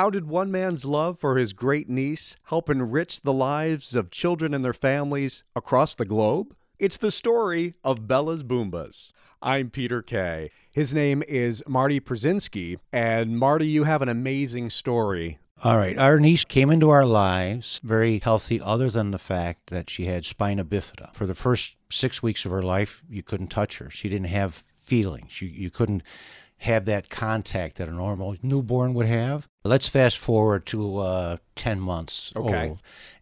How 0.00 0.08
did 0.08 0.28
one 0.28 0.50
man's 0.50 0.86
love 0.86 1.18
for 1.18 1.36
his 1.36 1.52
great 1.52 1.86
niece 1.86 2.34
help 2.44 2.70
enrich 2.70 3.20
the 3.20 3.34
lives 3.34 3.94
of 3.94 4.10
children 4.10 4.54
and 4.54 4.64
their 4.64 4.72
families 4.72 5.44
across 5.54 5.94
the 5.94 6.06
globe? 6.06 6.56
It's 6.78 6.96
the 6.96 7.10
story 7.10 7.74
of 7.84 8.08
Bella's 8.08 8.42
Bumbas. 8.42 9.12
I'm 9.42 9.68
Peter 9.68 10.00
Kaye. 10.00 10.52
His 10.72 10.94
name 10.94 11.22
is 11.28 11.62
Marty 11.68 12.00
Parzynski. 12.00 12.78
And 12.90 13.38
Marty, 13.38 13.66
you 13.66 13.84
have 13.84 14.00
an 14.00 14.08
amazing 14.08 14.70
story 14.70 15.38
all 15.62 15.76
right. 15.76 15.98
Our 15.98 16.18
niece 16.18 16.46
came 16.46 16.70
into 16.70 16.88
our 16.88 17.04
lives 17.04 17.82
very 17.84 18.20
healthy, 18.20 18.58
other 18.58 18.88
than 18.88 19.10
the 19.10 19.18
fact 19.18 19.66
that 19.66 19.90
she 19.90 20.06
had 20.06 20.24
spina 20.24 20.64
bifida. 20.64 21.12
For 21.12 21.26
the 21.26 21.34
first 21.34 21.76
six 21.90 22.22
weeks 22.22 22.46
of 22.46 22.50
her 22.50 22.62
life, 22.62 23.04
you 23.10 23.22
couldn't 23.22 23.48
touch 23.48 23.76
her. 23.76 23.90
She 23.90 24.08
didn't 24.08 24.28
have 24.28 24.54
feelings. 24.54 25.42
You, 25.42 25.48
you 25.48 25.68
couldn't 25.68 26.02
have 26.60 26.84
that 26.84 27.08
contact 27.08 27.76
that 27.76 27.88
a 27.88 27.92
normal 27.92 28.36
newborn 28.42 28.94
would 28.94 29.06
have. 29.06 29.48
Let's 29.64 29.88
fast 29.88 30.18
forward 30.18 30.66
to 30.66 30.98
uh, 30.98 31.36
10 31.54 31.80
months 31.80 32.32
okay. 32.36 32.68
old. 32.68 32.78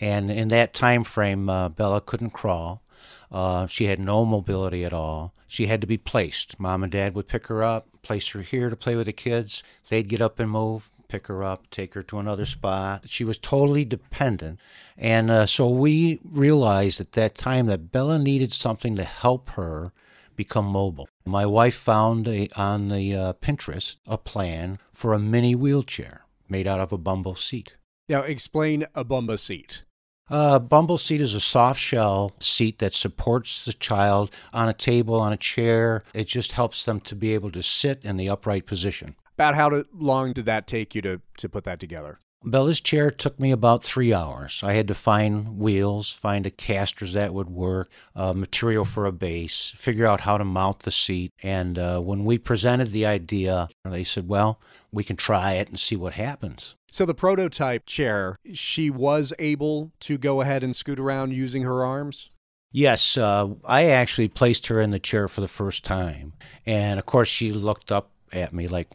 And 0.00 0.30
in 0.30 0.48
that 0.48 0.74
time 0.74 1.04
frame, 1.04 1.48
uh, 1.48 1.68
Bella 1.68 2.00
couldn't 2.00 2.30
crawl. 2.30 2.82
Uh, 3.30 3.66
she 3.66 3.86
had 3.86 3.98
no 3.98 4.24
mobility 4.26 4.84
at 4.84 4.92
all. 4.92 5.32
She 5.46 5.66
had 5.66 5.80
to 5.80 5.86
be 5.86 5.96
placed. 5.96 6.60
Mom 6.60 6.82
and 6.82 6.92
dad 6.92 7.14
would 7.14 7.28
pick 7.28 7.46
her 7.46 7.62
up, 7.62 7.88
place 8.02 8.28
her 8.30 8.42
here 8.42 8.68
to 8.68 8.76
play 8.76 8.96
with 8.96 9.06
the 9.06 9.12
kids. 9.12 9.62
They'd 9.88 10.08
get 10.08 10.20
up 10.20 10.38
and 10.38 10.50
move 10.50 10.90
pick 11.12 11.26
her 11.26 11.44
up, 11.44 11.68
take 11.68 11.92
her 11.92 12.02
to 12.02 12.18
another 12.18 12.46
spot. 12.46 13.04
She 13.06 13.22
was 13.22 13.36
totally 13.36 13.84
dependent. 13.84 14.58
And 14.96 15.30
uh, 15.30 15.44
so 15.44 15.68
we 15.68 16.20
realized 16.24 17.02
at 17.02 17.12
that 17.12 17.34
time 17.34 17.66
that 17.66 17.92
Bella 17.92 18.18
needed 18.18 18.50
something 18.50 18.96
to 18.96 19.04
help 19.04 19.50
her 19.50 19.92
become 20.36 20.66
mobile. 20.66 21.08
My 21.24 21.46
wife 21.46 21.74
found 21.74 22.28
a, 22.28 22.48
on 22.56 22.88
the 22.88 23.14
uh, 23.14 23.32
Pinterest 23.34 23.96
a 24.06 24.18
plan 24.18 24.78
for 24.92 25.12
a 25.12 25.18
mini 25.18 25.54
wheelchair 25.54 26.22
made 26.48 26.66
out 26.66 26.80
of 26.80 26.92
a 26.92 26.98
bumble 26.98 27.34
seat. 27.34 27.76
Now, 28.08 28.22
explain 28.22 28.86
a 28.94 29.04
bumble 29.04 29.38
seat. 29.38 29.84
A 30.28 30.60
bumble 30.60 30.98
seat 30.98 31.20
is 31.20 31.34
a 31.34 31.40
soft 31.40 31.80
shell 31.80 32.32
seat 32.40 32.78
that 32.78 32.94
supports 32.94 33.64
the 33.64 33.72
child 33.72 34.30
on 34.52 34.68
a 34.68 34.72
table, 34.72 35.16
on 35.16 35.32
a 35.32 35.36
chair. 35.36 36.02
It 36.14 36.26
just 36.26 36.52
helps 36.52 36.84
them 36.84 37.00
to 37.00 37.14
be 37.14 37.34
able 37.34 37.50
to 37.50 37.62
sit 37.62 38.04
in 38.04 38.16
the 38.16 38.28
upright 38.28 38.66
position. 38.66 39.16
About 39.34 39.54
how 39.54 39.68
to, 39.70 39.86
long 39.92 40.32
did 40.32 40.46
that 40.46 40.66
take 40.66 40.94
you 40.94 41.02
to, 41.02 41.20
to 41.38 41.48
put 41.48 41.64
that 41.64 41.80
together? 41.80 42.18
Bella's 42.44 42.80
chair 42.80 43.10
took 43.10 43.38
me 43.38 43.52
about 43.52 43.84
three 43.84 44.12
hours. 44.12 44.60
I 44.64 44.72
had 44.72 44.88
to 44.88 44.94
find 44.94 45.58
wheels, 45.58 46.10
find 46.12 46.44
a 46.44 46.50
casters 46.50 47.12
that 47.12 47.32
would 47.32 47.48
work, 47.48 47.88
uh, 48.16 48.32
material 48.32 48.84
for 48.84 49.06
a 49.06 49.12
base, 49.12 49.72
figure 49.76 50.06
out 50.06 50.22
how 50.22 50.38
to 50.38 50.44
mount 50.44 50.80
the 50.80 50.90
seat. 50.90 51.30
And 51.42 51.78
uh, 51.78 52.00
when 52.00 52.24
we 52.24 52.38
presented 52.38 52.90
the 52.90 53.06
idea, 53.06 53.68
they 53.84 54.04
said, 54.04 54.28
well, 54.28 54.60
we 54.90 55.04
can 55.04 55.16
try 55.16 55.52
it 55.52 55.68
and 55.68 55.78
see 55.78 55.96
what 55.96 56.14
happens. 56.14 56.74
So 56.88 57.06
the 57.06 57.14
prototype 57.14 57.86
chair, 57.86 58.36
she 58.52 58.90
was 58.90 59.32
able 59.38 59.92
to 60.00 60.18
go 60.18 60.40
ahead 60.40 60.64
and 60.64 60.74
scoot 60.74 60.98
around 60.98 61.32
using 61.32 61.62
her 61.62 61.84
arms? 61.84 62.30
Yes, 62.72 63.16
uh, 63.16 63.50
I 63.66 63.84
actually 63.84 64.28
placed 64.28 64.66
her 64.66 64.80
in 64.80 64.90
the 64.90 64.98
chair 64.98 65.28
for 65.28 65.42
the 65.42 65.48
first 65.48 65.84
time. 65.84 66.32
And 66.66 66.98
of 66.98 67.06
course, 67.06 67.28
she 67.28 67.52
looked 67.52 67.92
up 67.92 68.10
at 68.32 68.52
me 68.52 68.68
like, 68.68 68.88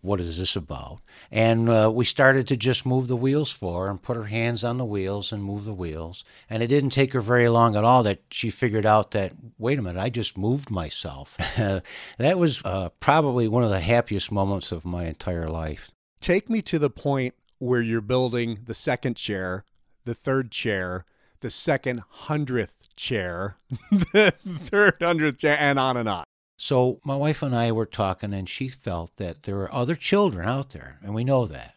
what 0.00 0.20
is 0.20 0.38
this 0.38 0.56
about? 0.56 1.00
And 1.30 1.68
uh, 1.68 1.90
we 1.94 2.04
started 2.04 2.46
to 2.48 2.56
just 2.56 2.84
move 2.84 3.08
the 3.08 3.16
wheels 3.16 3.50
for 3.50 3.84
her 3.84 3.90
and 3.90 4.02
put 4.02 4.16
her 4.16 4.24
hands 4.24 4.64
on 4.64 4.78
the 4.78 4.84
wheels 4.84 5.32
and 5.32 5.42
move 5.42 5.64
the 5.64 5.74
wheels. 5.74 6.24
And 6.50 6.62
it 6.62 6.66
didn't 6.66 6.90
take 6.90 7.12
her 7.12 7.20
very 7.20 7.48
long 7.48 7.76
at 7.76 7.84
all 7.84 8.02
that 8.02 8.22
she 8.30 8.50
figured 8.50 8.86
out 8.86 9.12
that, 9.12 9.32
wait 9.58 9.78
a 9.78 9.82
minute, 9.82 10.00
I 10.00 10.10
just 10.10 10.36
moved 10.36 10.70
myself. 10.70 11.36
that 12.18 12.38
was 12.38 12.62
uh, 12.64 12.90
probably 13.00 13.48
one 13.48 13.62
of 13.62 13.70
the 13.70 13.80
happiest 13.80 14.32
moments 14.32 14.72
of 14.72 14.84
my 14.84 15.04
entire 15.04 15.48
life. 15.48 15.90
Take 16.20 16.50
me 16.50 16.62
to 16.62 16.78
the 16.78 16.90
point 16.90 17.34
where 17.58 17.80
you're 17.80 18.00
building 18.00 18.60
the 18.64 18.74
second 18.74 19.16
chair, 19.16 19.64
the 20.04 20.14
third 20.14 20.50
chair, 20.50 21.04
the 21.40 21.50
second 21.50 22.02
hundredth 22.08 22.72
chair, 22.96 23.56
the 23.90 24.34
third 24.46 24.96
hundredth 25.00 25.38
chair, 25.38 25.56
and 25.58 25.78
on 25.78 25.96
and 25.96 26.08
on. 26.08 26.24
So 26.64 27.00
my 27.02 27.16
wife 27.16 27.42
and 27.42 27.56
I 27.56 27.72
were 27.72 27.86
talking, 27.86 28.32
and 28.32 28.48
she 28.48 28.68
felt 28.68 29.16
that 29.16 29.42
there 29.42 29.60
are 29.62 29.74
other 29.74 29.96
children 29.96 30.46
out 30.48 30.70
there, 30.70 31.00
and 31.02 31.12
we 31.12 31.24
know 31.24 31.44
that, 31.44 31.74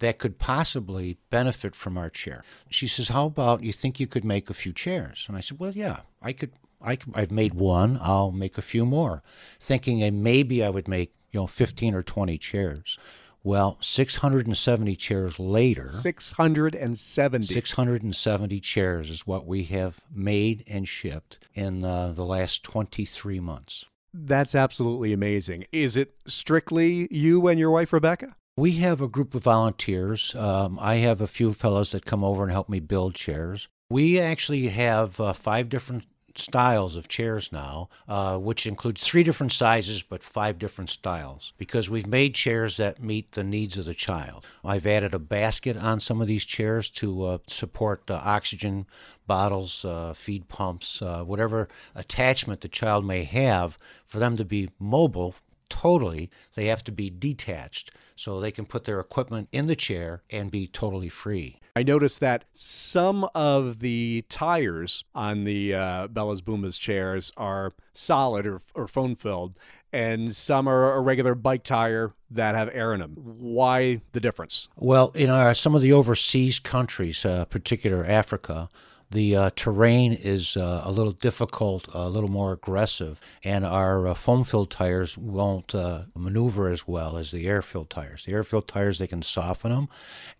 that 0.00 0.18
could 0.18 0.40
possibly 0.40 1.18
benefit 1.30 1.76
from 1.76 1.96
our 1.96 2.10
chair. 2.10 2.42
She 2.68 2.88
says, 2.88 3.10
"How 3.10 3.26
about 3.26 3.62
you 3.62 3.72
think 3.72 4.00
you 4.00 4.08
could 4.08 4.24
make 4.24 4.50
a 4.50 4.60
few 4.62 4.72
chairs?" 4.72 5.24
And 5.28 5.36
I 5.36 5.40
said, 5.40 5.60
"Well, 5.60 5.70
yeah, 5.70 6.00
I 6.20 6.32
could. 6.32 6.50
I 6.82 6.98
have 7.14 7.30
made 7.30 7.54
one. 7.54 7.96
I'll 8.02 8.32
make 8.32 8.58
a 8.58 8.70
few 8.72 8.84
more, 8.84 9.22
thinking 9.60 10.00
that 10.00 10.12
maybe 10.12 10.64
I 10.64 10.68
would 10.68 10.88
make 10.88 11.14
you 11.30 11.38
know 11.38 11.46
15 11.46 11.94
or 11.94 12.02
20 12.02 12.36
chairs." 12.36 12.98
Well, 13.44 13.78
670 13.80 14.96
chairs 14.96 15.38
later. 15.38 15.86
670. 15.86 17.46
670 17.46 18.58
chairs 18.58 19.10
is 19.10 19.28
what 19.28 19.46
we 19.46 19.62
have 19.64 20.00
made 20.12 20.64
and 20.66 20.88
shipped 20.88 21.38
in 21.54 21.84
uh, 21.84 22.10
the 22.10 22.24
last 22.24 22.64
23 22.64 23.38
months. 23.38 23.84
That's 24.16 24.54
absolutely 24.54 25.12
amazing. 25.12 25.66
Is 25.72 25.96
it 25.96 26.14
strictly 26.26 27.08
you 27.10 27.48
and 27.48 27.58
your 27.58 27.72
wife, 27.72 27.92
Rebecca? 27.92 28.36
We 28.56 28.72
have 28.76 29.00
a 29.00 29.08
group 29.08 29.34
of 29.34 29.42
volunteers. 29.42 30.32
Um, 30.36 30.78
I 30.80 30.96
have 30.96 31.20
a 31.20 31.26
few 31.26 31.52
fellows 31.52 31.90
that 31.90 32.04
come 32.04 32.22
over 32.22 32.44
and 32.44 32.52
help 32.52 32.68
me 32.68 32.78
build 32.78 33.16
chairs. 33.16 33.68
We 33.90 34.20
actually 34.20 34.68
have 34.68 35.18
uh, 35.18 35.32
five 35.32 35.68
different 35.68 36.04
styles 36.36 36.96
of 36.96 37.08
chairs 37.08 37.52
now, 37.52 37.88
uh, 38.08 38.38
which 38.38 38.66
includes 38.66 39.04
three 39.04 39.22
different 39.22 39.52
sizes 39.52 40.02
but 40.02 40.22
five 40.22 40.58
different 40.58 40.90
styles, 40.90 41.52
because 41.58 41.88
we've 41.88 42.06
made 42.06 42.34
chairs 42.34 42.76
that 42.76 43.02
meet 43.02 43.32
the 43.32 43.44
needs 43.44 43.76
of 43.76 43.84
the 43.84 43.94
child. 43.94 44.44
I've 44.64 44.86
added 44.86 45.14
a 45.14 45.18
basket 45.18 45.76
on 45.76 46.00
some 46.00 46.20
of 46.20 46.26
these 46.26 46.44
chairs 46.44 46.90
to 46.90 47.24
uh, 47.24 47.38
support 47.46 48.10
uh, 48.10 48.20
oxygen 48.24 48.86
bottles, 49.26 49.84
uh, 49.84 50.12
feed 50.14 50.48
pumps, 50.48 51.00
uh, 51.00 51.22
whatever 51.24 51.68
attachment 51.94 52.60
the 52.60 52.68
child 52.68 53.04
may 53.04 53.24
have 53.24 53.78
for 54.06 54.18
them 54.18 54.36
to 54.36 54.44
be 54.44 54.70
mobile 54.78 55.34
totally, 55.68 56.30
they 56.54 56.66
have 56.66 56.84
to 56.84 56.92
be 56.92 57.10
detached 57.10 57.90
so 58.16 58.38
they 58.40 58.52
can 58.52 58.66
put 58.66 58.84
their 58.84 59.00
equipment 59.00 59.48
in 59.52 59.66
the 59.66 59.76
chair 59.76 60.22
and 60.30 60.50
be 60.50 60.66
totally 60.66 61.08
free. 61.08 61.60
I 61.76 61.82
noticed 61.82 62.20
that 62.20 62.44
some 62.52 63.28
of 63.34 63.80
the 63.80 64.24
tires 64.28 65.04
on 65.12 65.42
the 65.42 65.74
uh, 65.74 66.06
Bella's 66.06 66.40
Bumbas 66.40 66.78
chairs 66.78 67.32
are 67.36 67.72
solid 67.92 68.46
or, 68.46 68.60
or 68.74 68.86
foam 68.86 69.16
filled, 69.16 69.58
and 69.92 70.34
some 70.34 70.68
are 70.68 70.94
a 70.94 71.00
regular 71.00 71.34
bike 71.34 71.64
tire 71.64 72.12
that 72.30 72.54
have 72.54 72.70
air 72.72 72.94
in 72.94 73.00
them. 73.00 73.16
Why 73.16 74.02
the 74.12 74.20
difference? 74.20 74.68
Well, 74.76 75.10
in 75.16 75.30
our, 75.30 75.52
some 75.54 75.74
of 75.74 75.82
the 75.82 75.92
overseas 75.92 76.60
countries, 76.60 77.24
uh, 77.24 77.44
particular 77.46 78.04
Africa, 78.04 78.68
the 79.10 79.36
uh, 79.36 79.50
terrain 79.54 80.12
is 80.12 80.56
uh, 80.56 80.82
a 80.84 80.90
little 80.90 81.12
difficult, 81.12 81.88
a 81.92 82.08
little 82.08 82.30
more 82.30 82.52
aggressive, 82.52 83.20
and 83.42 83.64
our 83.64 84.08
uh, 84.08 84.14
foam 84.14 84.44
filled 84.44 84.70
tires 84.70 85.16
won't 85.16 85.74
uh, 85.74 86.02
maneuver 86.14 86.68
as 86.68 86.86
well 86.86 87.16
as 87.16 87.30
the 87.30 87.46
air 87.46 87.62
filled 87.62 87.90
tires. 87.90 88.24
The 88.24 88.32
air 88.32 88.42
filled 88.42 88.68
tires, 88.68 88.98
they 88.98 89.06
can 89.06 89.22
soften 89.22 89.70
them 89.70 89.88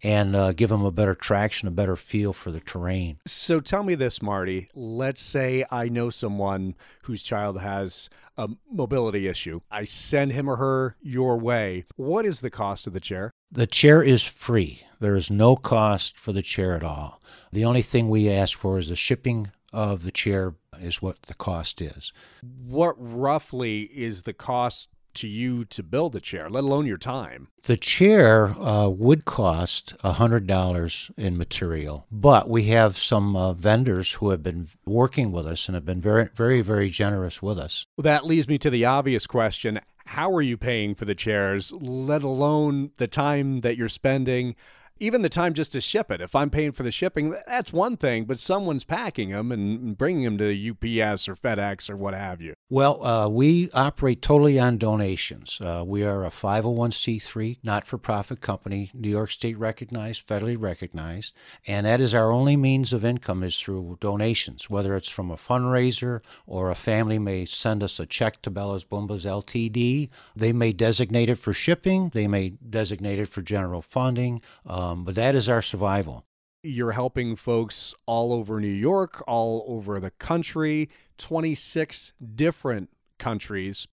and 0.03 0.35
uh, 0.35 0.53
give 0.53 0.71
them 0.71 0.85
a 0.85 0.91
better 0.91 1.15
traction, 1.15 1.69
a 1.69 1.71
better 1.71 1.97
feel 1.97 2.33
for 2.33 2.51
the 2.51 2.61
terrain. 2.61 3.19
So 3.27 3.61
tell 3.61 3.83
me 3.83 3.95
this, 3.95 4.23
Marty. 4.23 4.69
Let's 4.75 5.21
say 5.21 5.65
I 5.71 5.89
know 5.89 6.11
someone 6.11 6.75
whose 7.05 7.23
child 7.23 7.61
has 7.61 8.09
a 8.37 8.51
mobility 8.71 9.29
issue. 9.29 9.61
I 9.71 9.85
send 9.85 10.33
him 10.33 10.49
or 10.49 10.57
her 10.57 10.97
your 11.01 11.39
way. 11.39 11.85
What 11.97 12.27
is 12.27 12.41
the 12.41 12.51
cost 12.51 12.87
of 12.87 12.93
the 12.93 13.01
chair? 13.01 13.31
The 13.55 13.69
chair 13.69 14.03
is 14.03 14.25
free. 14.25 14.83
There 14.99 15.15
is 15.15 15.31
no 15.31 15.55
cost 15.55 16.19
for 16.19 16.33
the 16.33 16.43
chair 16.43 16.75
at 16.75 16.83
all. 16.83 17.21
The 17.53 17.65
only 17.65 17.83
thing 17.83 18.09
we 18.09 18.29
ask 18.29 18.59
for 18.59 18.81
is 18.81 18.89
the 18.89 18.97
shipping 18.97 19.53
of 19.73 20.03
the 20.03 20.11
chair 20.11 20.55
is 20.81 21.01
what 21.01 21.23
the 21.23 21.35
cost 21.35 21.81
is. 21.81 22.13
What 22.43 22.97
roughly 22.99 23.83
is 23.83 24.23
the 24.23 24.33
cost 24.33 24.91
to 25.15 25.29
you 25.29 25.65
to 25.67 25.85
build 25.85 26.17
a 26.17 26.21
chair, 26.21 26.51
let 26.51 26.65
alone 26.65 26.87
your 26.87 26.99
time? 26.99 27.47
The 27.63 27.77
chair 27.77 28.49
uh, 28.61 28.89
would 28.89 29.25
cost 29.25 29.97
$100 29.99 31.11
in 31.17 31.39
material, 31.39 32.07
but 32.11 32.49
we 32.49 32.65
have 32.65 32.99
some 32.99 33.37
uh, 33.37 33.53
vendors 33.53 34.15
who 34.15 34.31
have 34.31 34.43
been 34.43 34.67
working 34.85 35.31
with 35.31 35.47
us 35.47 35.69
and 35.69 35.77
have 35.77 35.85
been 35.85 36.01
very, 36.01 36.29
very, 36.35 36.61
very 36.61 36.91
generous 36.91 37.41
with 37.41 37.61
us. 37.61 37.87
Well, 37.97 38.03
that 38.03 38.27
leads 38.27 38.49
me 38.49 38.59
to 38.59 38.71
the 38.71 38.85
obvious 38.85 39.29
question 39.29 39.81
how 40.07 40.33
are 40.33 40.43
you 40.43 40.57
paying 40.57 40.95
for 40.95 41.05
the 41.05 41.15
chairs, 41.15 41.73
let 41.73 42.23
alone 42.23 42.91
the 42.99 43.09
time 43.09 43.61
that 43.63 43.77
you're 43.77 43.89
spending 43.89 44.55
even 45.01 45.23
the 45.23 45.29
time 45.29 45.55
just 45.55 45.73
to 45.73 45.81
ship 45.81 46.11
it. 46.11 46.21
If 46.21 46.35
I'm 46.35 46.51
paying 46.51 46.73
for 46.73 46.83
the 46.83 46.93
shipping, 46.93 47.35
that's 47.47 47.73
one 47.73 47.97
thing, 47.97 48.25
but 48.25 48.39
someone's 48.39 48.85
packing 48.85 49.31
them 49.31 49.51
and 49.51 49.99
bringing 49.99 50.25
them 50.25 50.39
to 50.39 50.71
UPS 50.71 51.29
or 51.29 51.35
FedEx 51.35 51.91
or 51.91 51.97
what 51.97 52.15
have 52.15 52.41
you. 52.41 52.55
Well, 52.71 53.05
uh, 53.05 53.29
we 53.29 53.71
operate 53.73 54.23
totally 54.23 54.59
on 54.59 54.79
donations. 54.79 55.59
Uh, 55.61 55.83
we 55.87 56.05
are 56.05 56.25
a 56.25 56.31
501c3 56.31 57.59
not 57.63 57.87
for 57.87 57.99
profit 57.99 58.41
company, 58.41 58.91
New 58.95 59.09
York 59.09 59.31
State 59.31 59.59
recognized, 59.59 60.27
federally 60.27 60.57
recognized, 60.59 61.35
and 61.67 61.87
that 61.87 62.01
is 62.01 62.15
our 62.15 62.31
only 62.31 62.57
means 62.57 62.93
of 62.93 63.05
income 63.05 63.43
is 63.43 63.59
through 63.59 63.99
donations, 64.01 64.71
whether 64.71 64.97
it's 64.97 65.09
from 65.09 65.31
a 65.31 65.37
fundraiser 65.37 66.23
or 66.47 66.71
a 66.71 66.75
family 66.75 67.19
may 67.19 67.45
send 67.45 67.83
us 67.83 67.99
a 67.99 68.07
check 68.07 68.43
to 68.43 68.51
Bella's 68.51 68.85
Bumbas 68.85 69.27
LTD. 69.27 70.09
They 70.37 70.53
may 70.53 70.73
designate 70.73 71.29
it 71.29 71.37
for 71.37 71.53
shipping, 71.53 72.11
they 72.15 72.29
may 72.29 72.51
designate 72.51 73.19
it 73.19 73.29
for 73.29 73.43
general 73.43 73.83
funding. 73.83 74.41
Uh, 74.67 74.84
um, 74.85 75.05
but 75.05 75.15
that 75.15 75.35
is 75.35 75.49
our 75.49 75.63
survival. 75.63 76.25
You're 76.63 76.93
helping 76.93 77.37
folks 77.37 77.95
all 78.07 78.33
over 78.33 78.61
New 78.61 78.69
York, 78.69 79.23
all 79.27 79.65
over 79.69 80.01
the 80.01 80.11
country, 80.11 80.89
26 81.19 82.13
different 82.35 82.91
countries. 83.19 83.87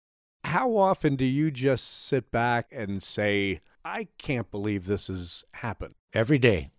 How 0.43 0.75
often 0.77 1.15
do 1.15 1.25
you 1.25 1.51
just 1.51 2.05
sit 2.05 2.31
back 2.31 2.67
and 2.71 3.03
say, 3.03 3.61
I 3.83 4.07
can't 4.17 4.49
believe 4.49 4.85
this 4.85 5.07
has 5.07 5.43
happened? 5.53 5.95
Every 6.13 6.39
day. 6.39 6.69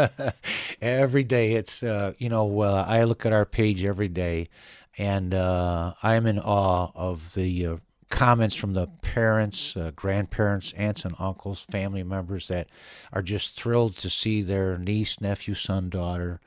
every 0.80 1.24
day. 1.24 1.52
It's, 1.52 1.82
uh, 1.82 2.14
you 2.18 2.28
know, 2.28 2.60
uh, 2.60 2.84
I 2.86 3.04
look 3.04 3.26
at 3.26 3.32
our 3.32 3.44
page 3.44 3.84
every 3.84 4.08
day 4.08 4.48
and 4.96 5.34
uh, 5.34 5.94
I'm 6.02 6.26
in 6.26 6.38
awe 6.38 6.90
of 6.94 7.34
the 7.34 7.66
uh, 7.66 7.76
comments 8.20 8.54
from 8.54 8.74
the 8.74 8.86
parents, 9.00 9.74
uh, 9.78 9.90
grandparents, 9.96 10.74
aunts, 10.76 11.06
and 11.06 11.14
uncles, 11.18 11.66
family 11.70 12.02
members 12.02 12.48
that 12.48 12.68
are 13.14 13.22
just 13.22 13.58
thrilled 13.58 13.96
to 13.96 14.10
see 14.10 14.42
their 14.42 14.76
niece, 14.76 15.22
nephew, 15.22 15.54
son, 15.54 15.88
daughter 15.88 16.38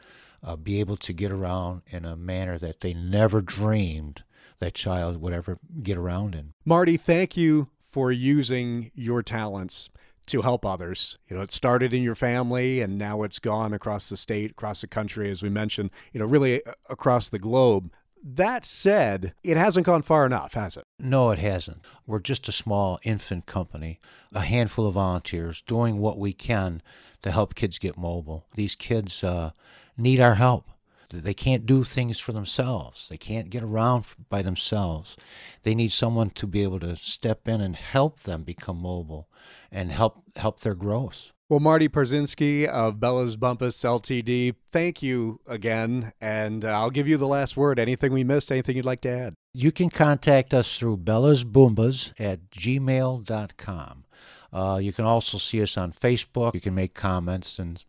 uh, 0.44 0.56
be 0.56 0.80
able 0.80 0.96
to 0.96 1.12
get 1.12 1.34
around 1.34 1.82
in 1.90 2.06
a 2.06 2.16
manner 2.16 2.60
that 2.60 2.82
they 2.82 2.94
never 2.94 3.42
dreamed 3.42 4.24
that 4.60 4.76
child 4.76 5.20
would 5.20 5.34
ever 5.34 5.58
get 5.82 5.98
around 5.98 6.36
in. 6.36 6.54
Marty, 6.64 6.96
thank 6.96 7.36
you 7.36 7.70
for 7.90 8.12
using 8.12 8.92
your 8.94 9.24
talents 9.24 9.90
to 10.28 10.44
help 10.44 10.68
others. 10.68 11.18
You 11.28 11.38
know, 11.38 11.42
it 11.42 11.52
started 11.52 11.92
in 11.92 12.04
your 12.04 12.14
family 12.14 12.82
and 12.82 13.00
now 13.00 13.24
it's 13.24 13.40
gone 13.40 13.74
across 13.74 14.10
the 14.10 14.18
state, 14.18 14.52
across 14.52 14.82
the 14.82 14.88
country, 14.88 15.32
as 15.32 15.42
we 15.42 15.50
mentioned, 15.50 15.90
you 16.12 16.20
know, 16.20 16.28
really 16.28 16.64
uh, 16.64 16.74
across 16.88 17.30
the 17.30 17.40
globe. 17.40 17.92
That 18.26 18.64
said, 18.64 19.34
it 19.44 19.58
hasn't 19.58 19.86
gone 19.86 20.02
far 20.02 20.26
enough, 20.26 20.54
has 20.54 20.78
it? 20.78 20.86
No, 20.98 21.32
it 21.32 21.40
hasn't. 21.40 21.86
We're 22.08 22.20
just 22.20 22.48
a 22.48 22.54
small 22.54 22.98
infant 23.04 23.46
company, 23.46 24.00
a 24.34 24.40
handful 24.40 24.88
of 24.88 24.94
volunteers 24.94 25.62
doing 25.62 25.98
what 25.98 26.18
we 26.18 26.32
can 26.32 26.82
to 27.22 27.32
help 27.32 27.54
kids 27.54 27.78
get 27.78 27.98
mobile. 27.98 28.46
These 28.56 28.76
kids 28.76 29.26
uh, 29.26 29.52
need 29.98 30.22
our 30.22 30.36
help. 30.36 30.70
They 31.10 31.34
can't 31.34 31.66
do 31.66 31.84
things 31.84 32.18
for 32.18 32.32
themselves. 32.32 33.10
They 33.10 33.18
can't 33.18 33.50
get 33.50 33.62
around 33.62 34.06
by 34.30 34.42
themselves. 34.42 35.18
They 35.64 35.76
need 35.76 35.92
someone 35.92 36.32
to 36.32 36.48
be 36.48 36.64
able 36.64 36.80
to 36.80 36.96
step 36.96 37.48
in 37.48 37.60
and 37.62 37.76
help 37.76 38.22
them 38.22 38.44
become 38.44 38.78
mobile 38.78 39.28
and 39.70 39.92
help 39.92 40.24
help 40.38 40.62
their 40.62 40.74
growth. 40.74 41.33
Well, 41.50 41.60
Marty 41.60 41.90
Parzynski 41.90 42.66
of 42.66 43.00
Bella's 43.00 43.38
Bumbas 43.38 43.78
Ltd., 43.84 44.56
thank 44.72 45.04
you 45.04 45.40
again. 45.46 46.14
And 46.22 46.64
uh, 46.64 46.70
I'll 46.70 46.90
give 46.90 47.08
you 47.08 47.18
the 47.18 47.28
last 47.28 47.58
word. 47.58 47.80
Anything 47.80 48.14
we 48.14 48.24
missed, 48.24 48.52
anything 48.52 48.78
you'd 48.78 48.86
like 48.86 49.02
to 49.02 49.12
add? 49.12 49.34
You 49.54 49.72
can 49.72 49.90
contact 49.90 50.54
us 50.54 50.78
through 50.78 50.98
Bella's 50.98 51.44
Bumbas 51.44 52.14
at 52.20 52.50
gmail.com. 52.50 54.06
Uh, 54.52 54.80
you 54.82 54.94
can 54.94 55.06
also 55.06 55.38
see 55.38 55.62
us 55.62 55.78
on 55.78 55.92
Facebook. 55.92 56.54
You 56.54 56.62
can 56.62 56.76
make 56.76 56.94
comments 56.94 57.60
and 57.60 57.84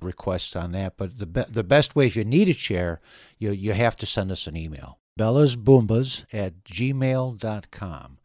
requests 0.00 0.54
on 0.54 0.72
that. 0.72 0.96
But 0.96 1.18
the, 1.18 1.26
be- 1.26 1.44
the 1.48 1.64
best 1.64 1.96
way, 1.96 2.06
if 2.06 2.16
you 2.16 2.24
need 2.24 2.48
a 2.48 2.54
chair, 2.54 3.00
you, 3.38 3.52
you 3.52 3.72
have 3.72 3.96
to 3.96 4.06
send 4.06 4.30
us 4.30 4.46
an 4.46 4.56
email. 4.56 4.98
Bella's 5.16 5.56
Bumbas 5.56 6.24
at 6.32 6.64
gmail.com. 6.64 8.16